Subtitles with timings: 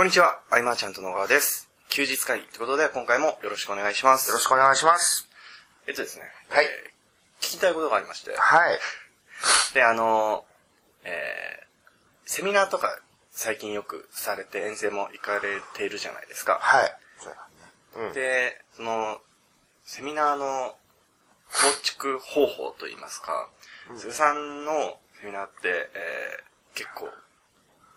[0.00, 1.68] こんにちは、アイマーちゃんと野川です。
[1.90, 4.28] 休日会議ということで、今回もよろしくお願いします。
[4.28, 5.28] よろしくお願いします。
[5.86, 6.24] えっとですね。
[6.48, 8.34] はいえー聞きたいことがありまして。
[8.34, 8.78] はい。
[9.74, 12.98] で、あのー、えー、セミナーとか
[13.30, 16.58] 最近よくされて遠征も行かれているじゃないですか。
[16.62, 18.14] はい。
[18.14, 19.20] で、その、
[19.84, 20.76] セミナーの
[21.52, 23.50] 構築方法といいますか、
[23.98, 27.10] 鈴さんのセミナーって、えー、結構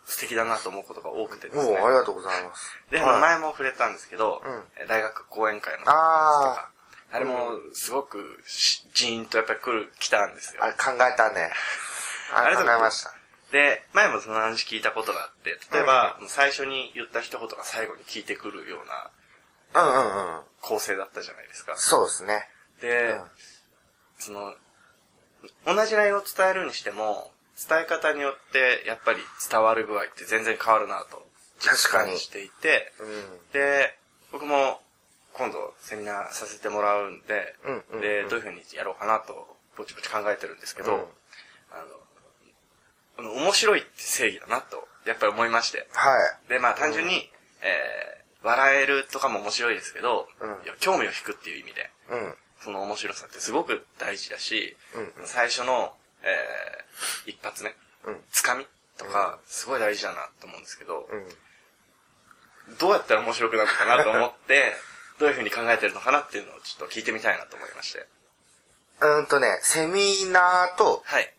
[0.06, 1.78] 素敵だなと思うことが多くてですね。
[1.78, 2.78] もう、ありがとうございます。
[2.92, 6.70] で、はい前も触れたんですけど、うんえ大学講演会の話とあか、
[7.12, 10.68] あれもすごくしジーンとやっぱり来る、来たんですよあ。
[10.68, 11.52] れ考えたね。
[12.34, 13.14] あれ考えました。
[13.52, 19.12] で、前もその話聞いたことがあって、例えば、最初に言った一言が最後に聞いてくるような
[19.76, 20.42] うんうんうん。
[20.62, 21.76] 構成だったじゃないですか。
[21.78, 22.48] そうですね。
[22.82, 23.24] で、うん
[24.20, 24.54] その、
[25.66, 27.33] 同じ内容を伝えるにしても、
[27.70, 31.26] 伝え方によってやっぱり伝わる具合って全然変わるなと
[31.60, 33.52] 実確かに感していて、うん。
[33.54, 33.98] で、
[34.32, 34.82] 僕も
[35.34, 41.04] 今度セミナーさせてもらうんで、うんうんで、うんどういうふうにやろうかなと、ぼちぼち考えてるんですけど、うんあ
[43.22, 45.88] の、あの面白いって正義だなと、やっぱり思いまして。
[45.94, 46.12] は
[46.48, 46.50] い。
[46.50, 47.30] で、まあ単純に、
[47.62, 52.36] えー、笑えるとかも面白いですけど、うんいや興味を引くっていう意味で、うん。
[52.62, 55.94] その面白さってすごく大事だし、うん最初の、
[56.24, 58.22] えー、一発目、うん。
[58.32, 58.66] つかみ
[58.98, 62.78] とか、すごい大事だなと思うんですけど、うん。
[62.80, 64.76] どうやったら面白くなるのかなと思って、
[65.20, 68.08] どういうふうに考えてるのかなっていうのをちょっと聞いてみたいなと思いまして。
[69.02, 71.34] うーんとね、セミナーとはい。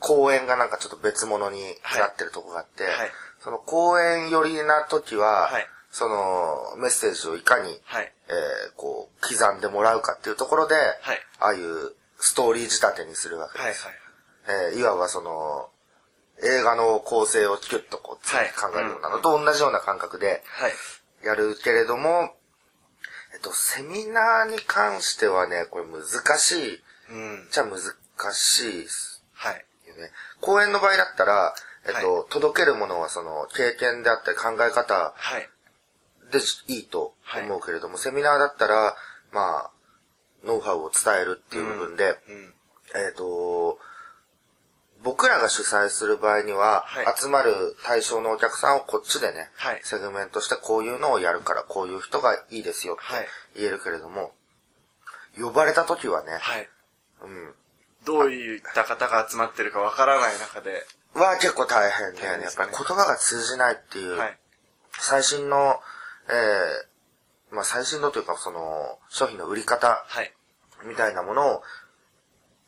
[0.00, 8.12] 講演がなんかちょっと別物になってるとこがあって、はいその講演寄りな時は、はいそのメッセージをいかに、はい。
[8.28, 10.80] えーこう、刻んでもらうかっていうところで、は
[11.14, 13.68] いああいうストーリー仕立てにするわけはい。
[13.68, 13.86] です。
[13.86, 13.94] はい。
[14.48, 15.68] えーいわばその、
[16.42, 20.72] 映画の構成をキュッとこう、つはい考えるようなのと同じような感覚ではい。
[21.24, 22.34] やるけれども、
[23.34, 27.48] えっと、セミナーに関してはね、これ難しい、うん。
[27.50, 27.78] じゃ難
[28.32, 29.64] しいですはい。
[29.88, 30.10] よね。
[30.40, 31.54] 講演の場合だったら、
[31.86, 35.48] えっと、は届けるものはその経験であったり考え方はい。
[36.30, 36.38] で
[36.68, 38.94] いいと思うけれども、セミナーだったら、
[39.32, 39.70] まあ、
[40.44, 42.54] ノウハウを伝えるっていう部分で、うん。
[42.94, 43.78] えっ、と、
[45.02, 53.28] 僕らが主催する場合には、はい集まる対象のお客さんをこっちでね、はいセグメントしてこういうのをやるからこういう人がいいですよはいって
[53.60, 54.32] 言えるけれども、
[55.38, 56.68] 呼ばれた時はね、はい。
[57.22, 57.54] うん、
[58.04, 60.84] どういった方が集まってるかわからない中で、
[61.14, 64.38] は結構大変で、やっ大変ですねぱり言葉が通じないっていう、はい。
[64.92, 65.80] 最新の、
[66.28, 66.88] えー
[67.50, 70.32] まあ最新のというかその、商品の売り方はい。
[70.86, 71.62] みたいなものを、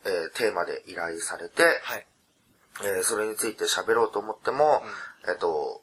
[0.05, 2.07] えーテーマで依頼されて、はい。
[2.83, 4.83] えーそれについて喋ろうと思っても、
[5.29, 5.83] えっ、と、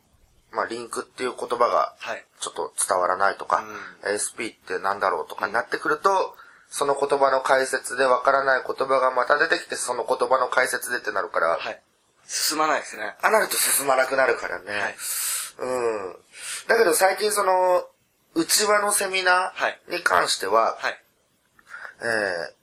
[0.52, 2.26] まあ、リンクっていう言葉がはい。
[2.40, 3.64] ちょっと伝わらないとか、
[4.04, 6.36] ASP ってなんだろうとかになってくると、
[6.70, 11.82] その言葉の解説でわからない言葉がまた出てきて、その言葉の解説でってなるから、はい。
[12.26, 13.16] 進まないですね。
[13.22, 14.72] あなると進まなくなるからね。
[14.72, 14.96] はい。
[15.60, 16.16] うん。
[16.68, 17.88] だけど最近その、
[18.36, 21.04] 内輪のセミナはいーに関しては、はい。
[22.02, 22.57] えー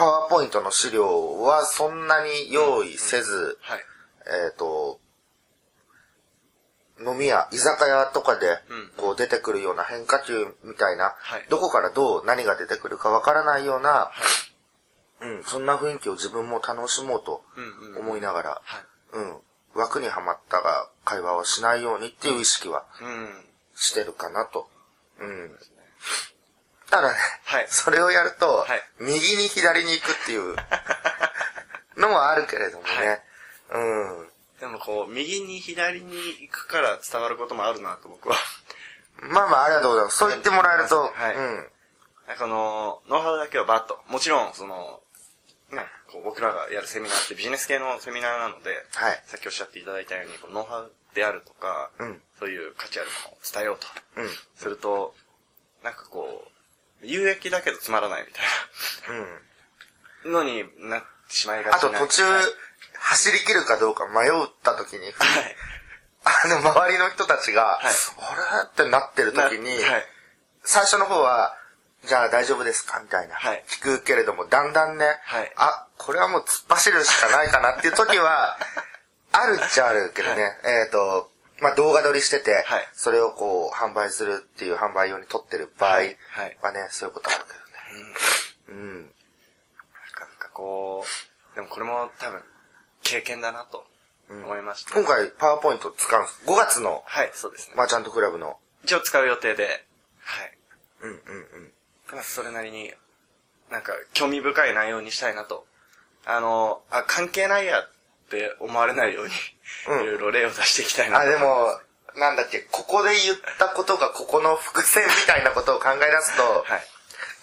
[0.00, 3.80] パワーポイントの資料はそんなに用意せず、はい。
[4.48, 4.98] えっ、と、
[6.98, 14.10] 飲み屋、居酒屋とかでうん、こう出てくるような変化球みたいな、はいどこからどう何が出てくるかわからないような、
[15.20, 18.00] うん、そんな雰囲気を自分も楽しもうとうんうん。
[18.00, 19.18] 思いながら、はい。
[19.18, 19.36] うん、
[19.74, 23.28] 枠にはまったが会話をしないようにっていう意識はうん。
[23.74, 24.66] してるかなと。
[25.18, 25.58] うん。
[26.90, 30.56] ただね、はいそれをやると、はい右に左に行くっていう
[31.96, 33.22] のもあるけれどもね、はい
[33.72, 33.78] う
[34.24, 34.30] ん。
[34.60, 38.36] でもこう、右に左に行くから伝わることもあるなと僕は。
[39.22, 40.18] まあまあ、ありがとうございます。
[40.18, 41.70] そう言ってもらえると、はいうん。
[42.26, 44.00] なんかあの、ノウハウだけはバッと。
[44.08, 45.00] もちろん、その、
[45.70, 49.22] ね、こう僕らがやるセミナーってビジネス系のセミナーなので、はい。
[49.26, 53.86] さっきおっしゃっていただいたように、こうノウハウであるとか、うんそういう価値あるものを伝えようと。
[54.16, 54.30] うん。
[54.56, 55.14] すると、
[55.82, 56.49] なんかこう、
[57.02, 59.16] 有益だけどつまらないみたい
[60.24, 60.32] うん。
[60.32, 61.76] なのになってしまいがちな。
[61.76, 62.44] あと途中、はい。
[62.94, 64.30] 走り切るかどうか迷っ
[64.62, 65.12] た時に、はい。
[66.24, 67.84] あの、周りの人たちが、はい。
[67.86, 68.84] あれ？
[68.84, 70.04] ってなってる時に、はい。
[70.62, 71.56] 最初の方は、
[72.04, 73.00] じゃあ大丈夫ですか？
[73.00, 73.64] みたいな、はい。
[73.68, 75.52] 聞くけれども、だんだんね、はい。
[75.56, 78.58] あ、これはもう突っ走るしかないかなっていう時は、
[79.32, 81.29] あるっちゃあるけどね、はいえっ、と、
[81.60, 88.12] まあ、動画撮りしてて、はいそれをこう、販売するっていう販売用に撮ってる場合はね、はいそういうことあるけどね。
[88.68, 89.02] うん。
[89.02, 89.06] なん
[90.38, 91.04] かこ
[91.52, 92.42] う、でもこれも多分、
[93.02, 93.86] 経験だなと。
[94.30, 94.94] 思いました。
[94.94, 96.42] 今回、パワーポイント使うんです。
[96.46, 97.74] 5月のはい、そうですね。
[97.76, 98.58] マーチャントクラブの。
[98.84, 99.84] 一応使う予定で、
[100.20, 100.58] はい。
[101.02, 101.72] うんうんうん。
[102.12, 102.92] まあ、それなりに、
[103.70, 105.66] なんか、興味深い内容にしたいなと。
[106.24, 107.90] あの、あ、関係ないやっ
[108.30, 111.80] て思われないように、うんいろいろ例を出していきたいなあ、とでも、
[112.16, 116.82] なんだっけ、ここで言ったことがここの伏線みたいなことを考え出すと、はい。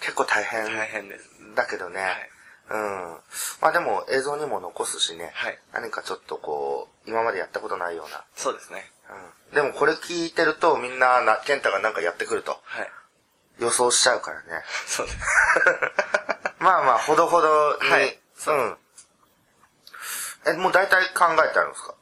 [0.01, 1.29] 結構大変大変です。
[1.56, 2.01] だけどね。
[2.01, 2.29] はい
[2.69, 3.18] うん。
[3.62, 5.31] まあでも映像にも残すしね。
[5.35, 8.25] はい何かちょっとこう、今までやったことないような。
[8.35, 8.91] そうですね。
[9.50, 9.56] うん。
[9.56, 12.89] でもこれ聞いてるとみんな、な、健太がなんかやってくるとはい。
[13.59, 14.45] 予想しちゃうからね。
[14.85, 15.18] そうです。
[16.59, 17.89] まあまあ、ほどほどに。
[17.89, 18.77] はいうん。
[20.47, 21.95] え、もう大体考えてあるんですか？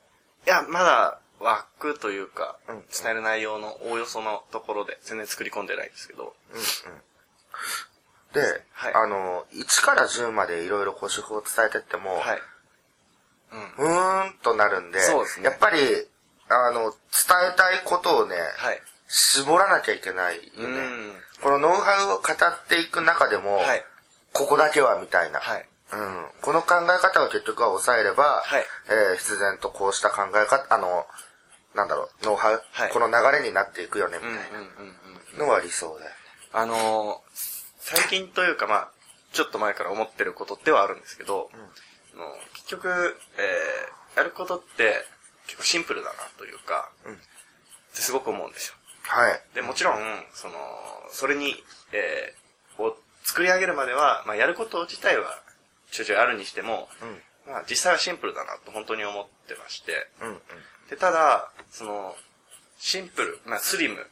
[0.46, 6.34] いや、まだ枠というか、うん伝える内容のおおよそのところで全然作り込んでないんですけど、
[8.34, 8.42] で、
[8.74, 12.40] はいあの、1から10までいろいろこう手法を伝えてっても、はい。
[13.78, 13.86] うん。
[13.86, 15.78] うーんとなるんで、ですねやっぱり、
[16.50, 16.92] あの、伝
[17.54, 18.82] えたいことをね、はい。
[19.08, 20.78] 絞らなきゃいけないよね。
[20.78, 21.14] うん。
[21.42, 23.86] このノウハウを語っていく中でも、はい。
[24.34, 25.70] ここだけはみたいな、はい。
[25.92, 26.26] うん。
[26.42, 31.06] この考え方を結局は抑えれば、はいえー必然とこうした考え方、あの、
[31.74, 34.62] なんだろう、ノウハウ、はいこの流れになっていくよね、みうんうんたいうんう
[35.36, 35.40] ん。
[35.40, 36.12] なのは理想だよ。
[36.54, 38.90] あのー最近というかまあ、
[39.32, 45.06] ちょっと前から思ってることではあるんですけど、あの結局、えー、やることって
[45.46, 47.18] 結構シンプルだなというか、うんっ
[47.96, 48.76] てすごく思うんですよ。
[49.04, 49.42] はい。
[49.54, 49.98] で、もちろん、
[50.34, 50.54] その、
[51.12, 51.56] それに、
[51.94, 55.40] えー、を作り上げるまでは、まあ、やること自体は、
[55.96, 57.52] ちょいちょいあるにしても、うん。
[57.52, 60.30] まあ、実際はシンプルだなと本当に思ってまして、うん。
[60.30, 60.40] うん。
[60.90, 62.16] で、ただ、その、
[62.78, 64.06] シンプル、まあ、スリム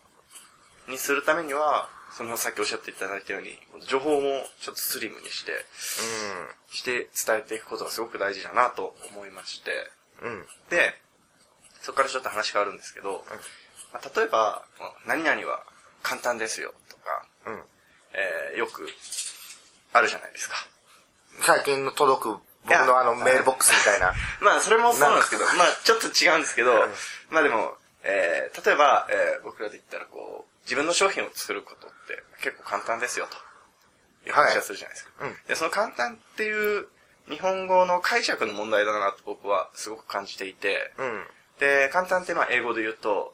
[0.88, 3.58] にするためには、そのさっきおっしゃっていただいたように、
[3.88, 5.52] 情報もちょっとスリムにして、
[6.72, 9.72] して伝えていくことがすごく大事だなと思いまして、
[10.22, 10.32] うん。
[10.32, 10.46] うん。
[10.70, 10.94] で、
[11.82, 13.26] そこからちょっと話変わるんですけど、
[13.92, 14.64] まあ、例えば、
[15.06, 15.64] 何々は
[16.02, 17.64] 簡単ですよとか、うん。
[18.14, 18.88] えー、よく
[19.92, 20.56] あるじゃないですか。
[21.42, 24.14] 最近の届く僕のあのメールボックスみたいな。
[24.40, 26.88] まあ、それもそうなんですけど、まあ、ちょっと違うんですけど、
[27.30, 33.38] まあでも、えー、例えば、えー、僕らで言ったら、こう、自分の商品を作ることって結構簡単ですよ、と
[34.28, 35.12] いう話はするじゃないですか。
[35.24, 36.88] はいうんで、その簡単っていう
[37.30, 41.28] 日本語の解釈の問題だなと僕はすごく感じていて、うん。
[41.60, 43.34] で、簡単ってまあ英語で言うと、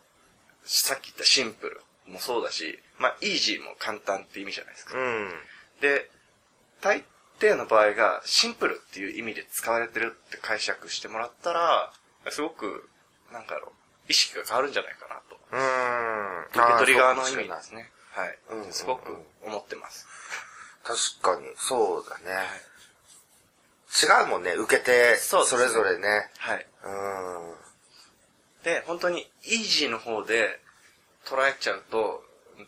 [0.63, 4.97] さっき言ったシンプルもそうだし、まあ、イージーも簡単って意味じゃないですか。
[4.97, 5.31] うん。
[5.81, 6.09] で、
[6.81, 7.03] 大
[7.39, 11.91] 抵の場合がシンプルっていう意味で使われてるって解釈してもらったら、
[12.29, 12.89] すごく、
[13.31, 13.71] なんかろう、
[14.09, 15.39] 意識が変わるんじゃないかなと。
[15.51, 16.45] うん。
[16.49, 17.91] 受け取り側の意味ですね。
[18.11, 18.69] はいうんうんう。
[18.69, 20.07] んすごく思ってます。
[20.83, 22.69] 確かに、そうだね。
[23.89, 26.29] 違うもんね、受けて、それぞれね。
[26.37, 26.65] はい。
[26.83, 26.89] う
[27.51, 28.63] ん。
[28.63, 30.59] で、本当にイージーの方で
[31.25, 32.23] 捉えちゃうと、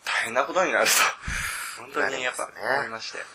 [0.06, 0.92] 大変なことになると、
[1.82, 3.20] 本当にやっぱ思いまして。
[3.20, 3.26] うん。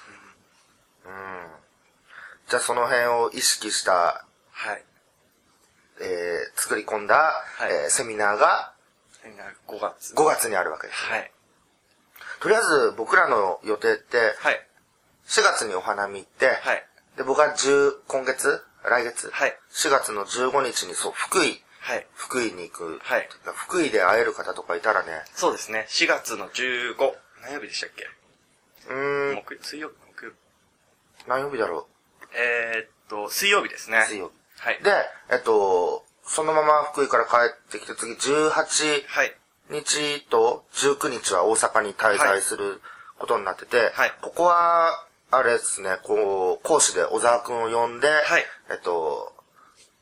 [2.49, 4.85] じゃあその辺を意識した、はい。
[6.01, 8.73] えー、作り込んだ、いえーセミナーが
[9.67, 10.15] 5月。
[10.15, 11.05] 5月にあるわけです。
[11.07, 11.33] はい。
[12.41, 14.67] とりあえず僕らの予定って、はい。
[15.27, 16.87] 4月にお花見行って、はい。
[17.17, 18.63] で、僕は10、今月？
[18.85, 19.59] 来月、はい。
[19.73, 22.07] 4月の15日にそう、福井、はい。
[22.15, 23.01] 福井に行く。
[23.03, 23.29] はい。
[23.57, 25.87] 福井で会える方とかいたらね、そうですね。
[25.89, 26.95] 4月の15。
[27.43, 28.07] 何曜日でしたっけ？
[28.89, 29.89] うーん、木曜水曜？
[29.89, 29.95] 日
[31.27, 31.87] 何曜日だろ
[32.35, 34.05] えー、っと、水曜日ですね。
[34.07, 34.79] 水曜はい。
[34.81, 34.85] う。
[34.85, 34.93] で、
[35.31, 38.51] えっと、そのまま福井から帰ってきて次18
[39.07, 39.37] はい。
[39.71, 42.81] 日と19日は大阪に滞在する
[43.19, 49.33] ことになってて、はいここは、あれですね、こう、講師で小沢くんを呼んで、はいえっと、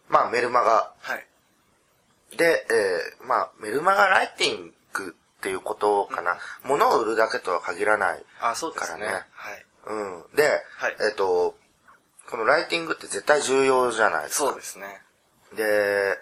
[0.09, 1.27] まあメルマガはい。
[2.37, 6.37] で、えーまあメルマガライティングっていうことかな。
[6.65, 8.25] 物を売るだけとは限らない。
[8.41, 9.25] あ、そうですねはい。
[9.87, 10.37] うん。
[10.37, 10.43] で、
[10.79, 11.57] はいえっと、
[12.31, 14.47] このライティングって絶対重要じゃないですか。
[14.47, 15.03] そうですね。
[15.57, 16.19] で、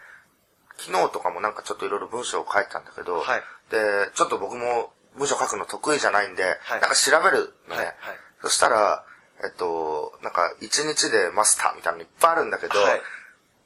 [0.79, 7.77] 昨日とかもなんかちょっといろいろ文章を書いたんだけど、はいで、ちょっと僕も文章書くの得意じゃないんで、はいなんか調べるのね。
[7.77, 7.87] はい。
[7.87, 7.97] はい。
[8.43, 9.05] そしたら、
[9.45, 13.01] えっと、なんか一日でマスターみたいなのいっぱいあるんだけど、はい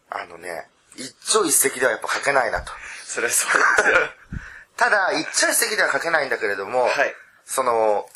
[0.08, 2.72] あのね、一朝一夕ではやっぱ書けないなと。
[3.04, 3.96] それそうですよ。
[4.76, 7.14] ただ、一朝一夕では書けないんだけれども、はい。
[7.44, 8.08] その、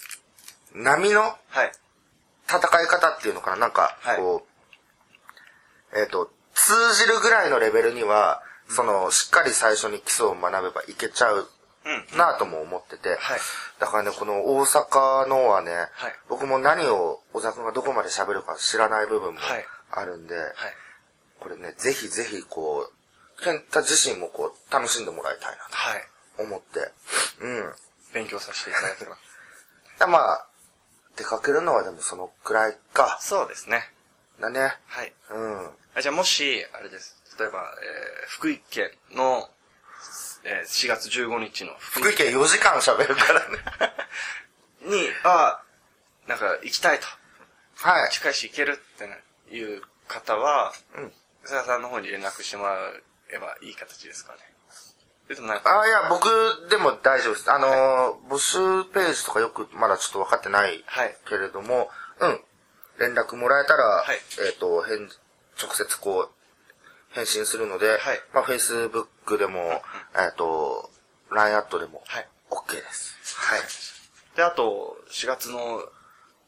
[0.75, 1.73] 波のはい。
[2.49, 3.57] 戦い方っていうのかな？
[3.57, 4.47] なんか、はいこ
[5.95, 11.49] う、えっ、と、通じるぐらいのレベルには、その、しっかり最初に基礎を学べばいけちゃう
[11.85, 12.19] うん。
[12.19, 13.41] なとも思ってて、はい。
[13.79, 20.47] だからね、この大阪のはね、はい僕も何を小沢くんがどこまで喋るか知らない部分もはいあるんで、はい。
[21.41, 26.03] これね、ぜひぜひこう、健太自身もこう、楽しんでもらいたいなはい。
[26.37, 26.91] と思って。
[27.41, 27.73] うん。
[28.13, 29.23] 勉強させていただいてます。
[29.99, 30.47] だまあ、
[31.17, 33.19] 出かけるのはでもそのくらいか。
[33.21, 33.83] そうですね。
[34.41, 34.75] だね。
[34.87, 35.13] はい。
[35.31, 35.71] うん。
[35.95, 37.17] あじゃあもし、あれです。
[37.39, 39.49] 例えば、えー、福井県の、
[40.45, 43.57] えー、4月15日の福井県4時間喋るからね。
[44.83, 45.63] に、あ
[46.27, 47.07] なんか行きたいと。
[47.77, 48.11] はい。
[48.11, 49.17] 近いし行けるってな
[49.51, 51.13] いう方は、うん。
[51.45, 52.77] さんの方に連絡してもら
[53.33, 54.39] えばいい形ですかね。
[55.31, 56.29] それともなあ、いや、僕
[56.71, 57.53] でも大丈夫です。
[57.53, 61.17] あのー募集ページとかよくまだちょっと分かってないはい。
[61.29, 61.89] けれども、
[62.21, 62.41] うん。
[62.99, 64.99] 連絡もらえたら、はいえっ、と、返、
[65.63, 67.99] 直接こう、返信するので、はい
[68.35, 69.83] まあ、Facebook でも、
[70.17, 70.91] えっ、と、
[71.31, 72.29] LINE アットでも、はい。
[72.51, 73.17] OK です。
[73.39, 73.61] はい。
[74.37, 75.83] で、あと、4月の、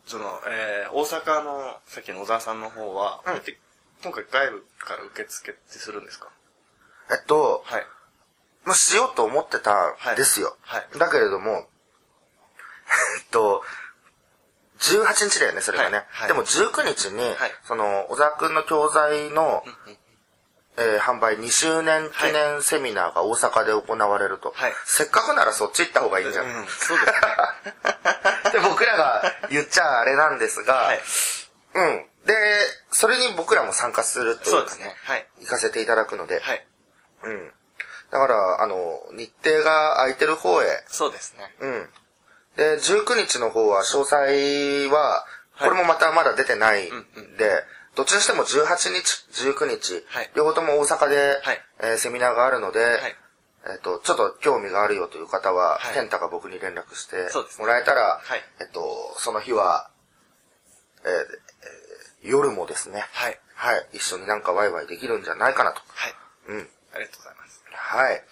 [0.06, 3.56] その、えー、大阪の、さっきの小沢さんの方は、うんで
[4.02, 6.28] 今回外部から受付ってするんですか？
[7.12, 7.86] えっと、はい。
[8.64, 9.72] まあ、しようと思ってた
[10.12, 10.56] んですよ。
[10.62, 11.50] はいだけれども、
[13.18, 13.64] えっと、
[14.78, 15.96] 18日だよね、それがね。
[15.98, 19.98] はいはいでも19日に、はいその、小沢くんの教材の、うん
[20.78, 24.52] えー販売2周年記念セミナーが大阪で行われると。
[24.56, 26.46] はいせっかくならそっち行った方がいいんじゃん。
[26.46, 28.52] うん、そうですね。
[28.52, 31.02] で、僕らが言っちゃあれなんですが、はい。
[31.74, 32.06] うん。
[32.24, 32.34] で、
[32.90, 35.28] それに僕らも参加するというかねね。、はい。
[35.40, 36.66] 行かせていただくので、はい。
[37.24, 37.52] うん。
[38.12, 41.54] だから、あの、日程が空いてる方へ、そうですね。
[41.60, 41.88] うん。
[42.56, 45.24] で、19日の方は、詳細は、
[45.58, 47.36] これもまたまだ出てないんで、うんうん
[47.94, 53.16] どっちにしても18日、19日、はい両方とも大阪で、はいえーセミナーがあるので、はい。
[53.66, 57.28] えっ、と、ちょっと興味があるよという方は、はい健太が僕に連絡して
[57.60, 59.90] もらえたら、はいえっと、その日は、
[61.04, 61.18] えーえー
[62.22, 63.38] 夜もですね、はい。
[63.56, 65.82] はい、一緒になんかワイワイできるんじゃないかなと。
[65.88, 66.14] はい。
[66.48, 66.68] うん。
[66.94, 67.41] ありがとうございます。
[67.74, 68.22] はい。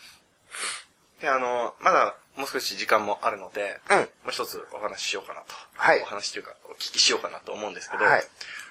[1.21, 5.47] で、あの、まだもう少し時間もあるので、うんもう一つお話ししようかなと。
[5.75, 8.23] はいお話というか、お聞きしようかなと思うんですけど、はい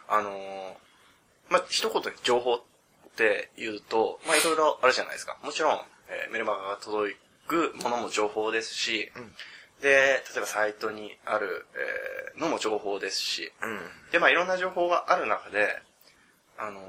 [0.08, 0.74] あのー
[1.50, 2.62] まあ、一言に情報っ
[3.16, 5.38] て言うと、まあ、いろいろあるじゃないですか。
[5.44, 7.16] もちろん、えーメルマガが届
[7.48, 13.80] くものも情報ですし、んで、例えばサイトにある、えーのも情報ですし、うん。
[14.12, 15.82] で、まあ、いろんな情報がある中で、
[16.58, 16.84] あのー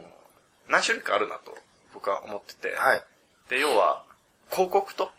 [0.69, 1.57] 何種類かあるなと
[1.93, 3.03] 僕は思ってて、はい。
[3.50, 4.04] で、要は、
[4.50, 5.11] 広告と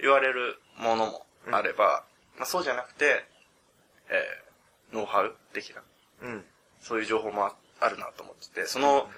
[0.00, 2.04] 言われるものもあれば、
[2.36, 3.24] まあそうじゃなくて、
[4.10, 4.48] えー
[4.94, 5.82] ノウハウ的な、
[6.22, 6.44] うん。
[6.80, 9.10] そういう情報もああるなと思ってて、その、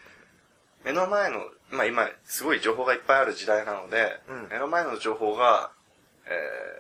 [0.84, 1.38] 目の前の、
[1.70, 5.70] まあ今、すごい情報がいっぱいある時代なので、うん目の前の情報が、
[6.26, 6.30] え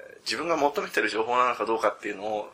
[0.06, 2.52] ー自分が求めてる情報なのかどうかっていうのを、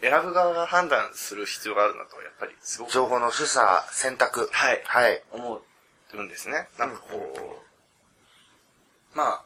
[0.00, 4.48] 選ぶ側が判断する必要があるなと、やっぱりすごく情報の取捨、選択。
[4.52, 5.22] はいはい。
[5.32, 5.62] 思
[6.14, 6.68] うんですね。
[6.78, 7.65] なんかこう、
[9.16, 9.44] まあ、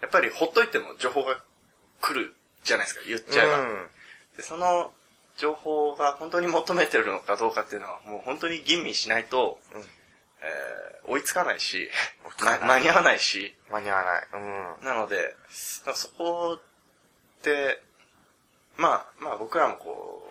[0.00, 1.42] やっぱりほっといても情報が
[2.00, 3.58] 来るじゃないですか、言っちゃえば。
[3.60, 3.86] うん。
[4.36, 4.92] でその
[5.36, 9.86] 情報が本当に求めてるのかどうかっていうのは、もう本当に吟味しないと、うんえー
[11.08, 11.88] 追いつかないし
[12.40, 14.26] 間に合わないし、間に合わない。
[14.34, 14.84] うん。
[14.84, 17.80] なので、そこって、
[18.76, 20.28] まあ、まあ僕らもこ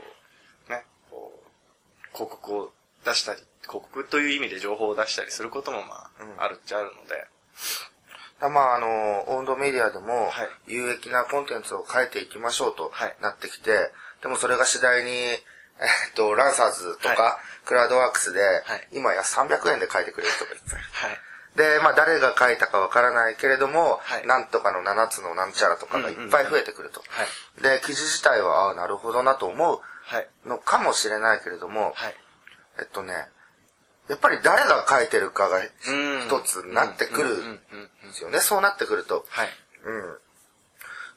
[0.68, 2.74] う、ね、こう、広告を
[3.06, 7.26] 出したり、広告という意味で情報を出したりすることもまあ、うんあるっちゃあるので、
[8.42, 15.40] まあ、あの、温度メディアでもはい、有益なコンテンツを書いていきましょうとはいなってきて、でもそれが次第に、えっ
[16.16, 21.10] と、ランサーズとはか、クラウドワークスではい、今や300円で書いてくれる人がいっぱい。
[21.10, 21.20] はい。
[21.56, 27.02] で、まあ、誰が書いたかわからないけれども、はいなんとかの7つのなんちゃらとかがいっぱい増えてくると。
[27.08, 27.64] はい。
[27.64, 30.28] で、記事自体は、ああ、なるほどなと思うはい。
[30.46, 32.16] のかもしれないけれども、はい。
[32.80, 33.14] えっとね、
[34.08, 35.66] やっぱり誰が書いてるかがうん
[36.28, 37.60] 一つになってくるうん
[38.08, 38.40] ですよね。
[38.40, 39.26] そうなってくると。
[39.30, 39.50] はい。
[39.84, 40.18] うん。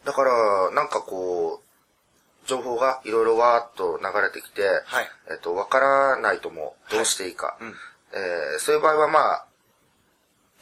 [0.05, 7.59] だから、なんかこう、情報がいろいろわーっと流れてきて、はいえっと、わからないともどうしていいか。
[7.61, 7.75] うん。
[8.13, 9.47] えーそういう場合はまあ、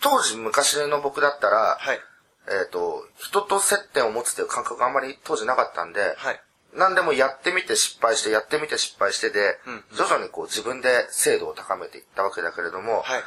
[0.00, 2.00] 当時昔の僕だったら、はい。
[2.49, 6.40] えっ、と、人と接点を持つっていう感覚があんまり当時なかったんで、はい。
[6.76, 13.23] 何でもやってみて失敗して、やってみて失敗してで、うん徐々にこう自分で精度を高めていったわけだけれども、はい。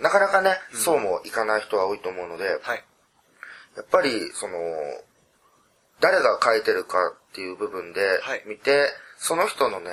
[0.00, 2.84] なかなかね、そうもいかない人は多いと思うので、はい。
[3.76, 4.56] やっぱり、その、
[6.00, 8.42] 誰が書いてるかっていう部分ではい。
[8.46, 9.90] 見て、その人のね、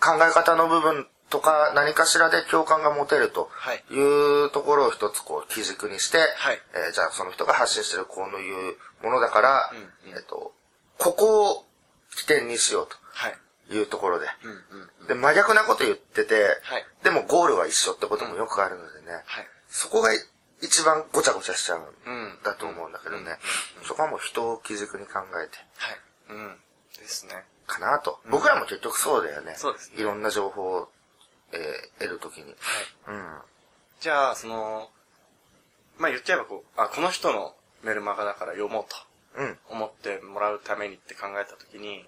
[0.00, 3.84] 考え方の部分とか何かしらで共感が持てるとはい。
[3.90, 6.60] いうところを一つこう基軸にして、はい。
[6.74, 9.74] えーじゃあその人が発信してるこういうものだから、う
[10.08, 10.16] んうん。
[10.16, 10.52] えっと、
[10.98, 11.64] ここを
[12.16, 13.34] 起点にしようはい。
[13.68, 14.26] というところで。
[14.44, 15.06] うんうんうん。
[15.08, 19.46] で、真逆なこと言ってて、はいでもゴールは一緒ってこともよくあるのでね、はい。
[19.68, 20.10] そこが
[20.60, 23.38] 一番ごちゃごちゃしちゃううんんだと思うんだけどね。
[23.80, 25.98] うんそこはもう人を基軸に考えて、はい。
[26.30, 26.56] うん。
[26.98, 27.44] ですね。
[27.66, 28.20] かなと。
[28.30, 29.54] 僕らも結局そうだよね。
[29.56, 30.88] そうですねいろんな情報を、
[31.52, 32.44] えー得るときに。
[32.44, 32.54] はい。
[33.08, 33.38] うん。
[34.00, 34.90] じゃあ、その、
[35.98, 39.00] まあ言っちゃえばこう、あ、この人のメルマガだから読もうとうん。
[39.68, 42.04] 思ってもらうためにって考えたときに、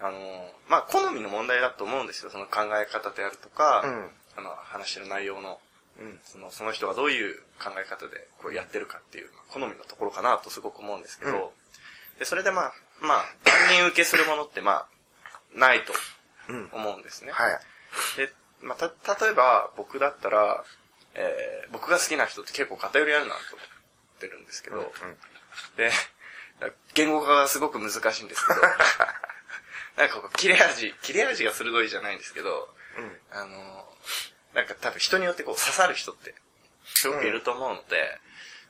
[0.00, 2.30] あの、まあ好みの問題だと思うんですよ。
[2.30, 4.10] その考え方であるとか、うん。
[4.36, 5.58] あの、話してる内容の、
[6.00, 6.20] うん。
[6.24, 11.38] その、その人がどういう考え方でこうやってるかっていう、好みのところかなとすごく思うんですけど、うん
[12.18, 14.88] で、それでまあ、まあ、万人受けするものってまあ、
[15.54, 15.92] ないと
[16.48, 16.68] うん。
[16.72, 17.30] 思うんですね。
[17.32, 17.60] はい。
[18.16, 20.64] で、まあ、た、例えば僕だったら、
[21.14, 23.64] えー、僕が好きな人って結構偏りあるなと思
[24.16, 24.84] ってるんですけど、うん。
[25.76, 25.90] で、
[26.94, 28.60] 言語化がすごく難しいんですけど、
[29.96, 33.20] なんかこう、切れ味、切れ味が鋭いじゃないんですけど、うん。
[33.30, 33.94] あの、
[34.54, 36.34] なんか多分人によってこう刺さる人って、
[36.84, 38.20] すごくいると思うので、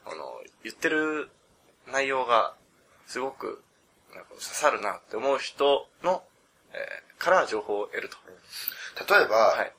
[0.04, 1.30] あの、言ってる
[1.86, 2.54] 内容が
[3.06, 3.62] すごく
[4.14, 6.26] なんか刺さるなって思う人の、
[6.72, 8.16] えーから情報を得ると。
[9.14, 9.72] 例えば、はい。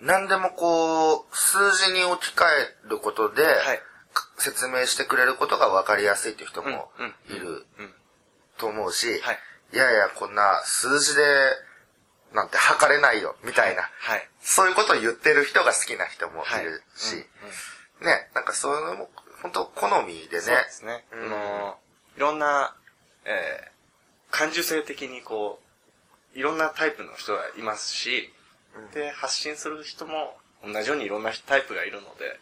[0.00, 2.44] 何でもこう、数字に置き換
[2.86, 3.82] えることで、はい。
[4.44, 6.90] 説明してくれることが分かりやすいっていう人も
[7.30, 7.94] いるうん。
[8.58, 9.38] と思うし、はい。
[9.72, 11.22] いやいや、こんな数字で
[12.34, 13.82] なんて測れないよ、みたいな。
[13.82, 14.28] はい。
[14.40, 19.08] そういうことを言ってる人が好きな人もはいいるし、うんうんね、なんかそういうのも、
[19.40, 20.40] 本当好みでね。
[20.40, 21.04] そうですね。
[21.12, 21.78] うんあの、
[22.16, 22.74] いろんな、
[23.24, 25.60] えー、感受性的にこ
[26.34, 28.32] う、いろんなタイプの人がいますし、
[28.76, 30.36] うんで、発信する人も
[30.72, 32.40] 同じようにいろんなタイプがいるので、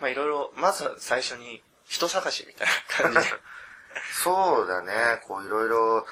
[0.00, 2.66] まあいろいろ、まずは最初に人探しみたい
[3.12, 3.36] な感じで。
[4.22, 6.06] そうだね、こういろいろ、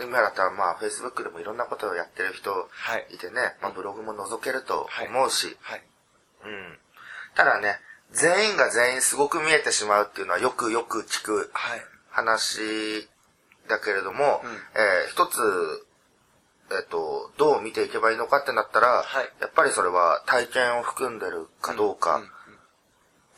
[0.00, 3.06] 今だったらまあ Facebook でもいろんなことをやってる人はい。
[3.10, 5.82] いてね、まあブログも覗けると思うし、はい。
[6.44, 6.78] うん。
[7.34, 7.80] ただね、
[8.12, 11.84] 全員が全員すごく見えてしまうっていうのはよくよく聞くはい。
[12.10, 13.08] 話
[13.68, 15.86] だけれども、うんえー一つ、
[16.70, 22.28] えっ、と、どう見ていけばいいのかってなったら、はいやっぱりそれは体験を含んでるかどうかんん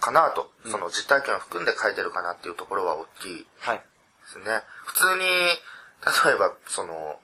[0.00, 3.76] かなと、うんその実体験を含んで書いてるかなっていうところは大きいはい。
[3.78, 3.84] で
[4.26, 4.44] すね。
[4.84, 7.18] 普通に、例えば、その、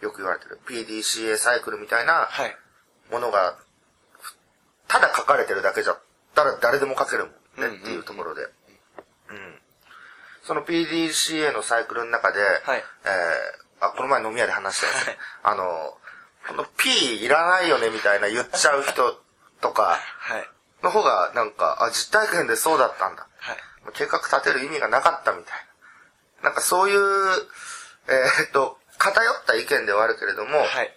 [0.00, 2.56] よく言われてる PDCA サイクルみたいなはい。
[3.10, 3.56] ものが、
[4.88, 6.00] ただ書かれてるだけじゃっ
[6.34, 8.42] たら誰でも書けるもんうんうんうんねっていうところで。
[8.42, 8.50] うん。
[10.44, 15.98] その PDCA のサイクルの中で、はいえー、あ、この前飲み屋で話したやつねはいあの、
[16.48, 19.20] この P いらないよねみたいな言っちゃう人
[19.60, 20.48] とかはい。
[20.82, 23.26] の方がなんか、あ、実体験でそうだったんだ。
[23.38, 23.56] はい。
[23.94, 25.52] 計画立てる意味がなかったみたい
[26.42, 26.44] な。
[26.44, 26.98] なんかそういう、
[28.08, 30.96] えーっと、偏った意見ではあるけれども、はい。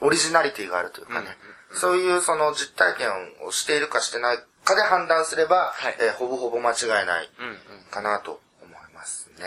[0.00, 1.26] オリジナリティがあるというかね、
[1.74, 3.08] そういうその実体験
[3.46, 7.56] をしているかしてないかで判断すれば、はいえーほぼほぼ間違いないうんうん。
[7.90, 9.46] かなと思いますね。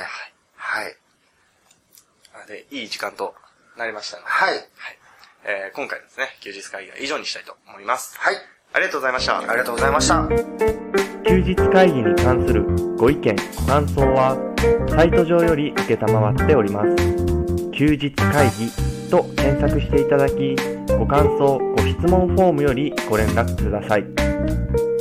[0.56, 0.88] はい。
[0.88, 0.90] あ
[2.48, 3.36] で、いい時間と
[3.78, 4.54] なりましたので、はい。
[4.56, 4.66] はい。
[5.48, 8.18] えー今回ですね、休日会議は以上にしたいと思います。
[8.20, 8.36] はい。
[8.74, 9.38] ありがとうございました。
[9.38, 10.28] ありがとうございました。
[11.28, 12.66] 休日会議に関する
[12.98, 14.38] ご意見、ご感想は、
[14.90, 16.96] サイト上より受けたまわっております。
[17.72, 18.70] 休日会議
[19.10, 20.56] と検索していただき、
[20.98, 24.95] ご感想、ご質問フォームよりご連絡ください。